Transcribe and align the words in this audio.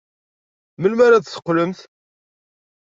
Melmi 0.81 1.03
ara 1.05 1.21
d-teqqlemt? 1.23 1.79